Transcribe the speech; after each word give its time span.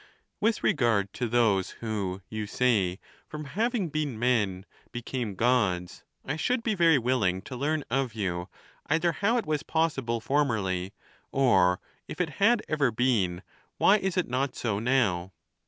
With 0.39 0.63
re 0.63 0.73
gard 0.73 1.13
to 1.13 1.27
those 1.27 1.69
who, 1.79 2.23
you 2.27 2.47
say, 2.47 2.97
from 3.27 3.45
having 3.45 3.89
been 3.89 4.17
men 4.17 4.65
became 4.91 5.35
Gods, 5.35 6.03
I 6.25 6.37
should 6.37 6.63
be 6.63 6.73
very 6.73 6.97
willing 6.97 7.43
to 7.43 7.55
learn 7.55 7.83
of 7.91 8.15
you, 8.15 8.49
either 8.87 9.11
how 9.11 9.37
it 9.37 9.45
was 9.45 9.61
possible 9.61 10.19
formerly, 10.19 10.93
or, 11.31 11.79
if 12.07 12.19
it 12.19 12.37
had 12.41 12.63
ever 12.67 12.89
been, 12.89 13.43
why 13.77 13.99
is 13.99 14.17
it 14.17 14.27
not 14.27 14.55
so 14.55 14.79
now 14.79 15.33